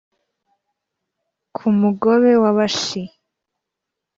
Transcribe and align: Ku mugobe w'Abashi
Ku 1.55 1.65
mugobe 1.79 2.31
w'Abashi 2.43 3.03